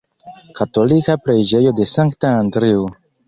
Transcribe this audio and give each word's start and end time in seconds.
Katolika 0.59 1.17
preĝejo 1.27 1.75
de 1.81 1.87
Sankta 1.91 2.35
Andreo. 2.41 2.89